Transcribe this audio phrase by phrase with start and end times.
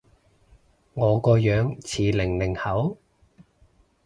[0.95, 2.97] 我個樣似零零後？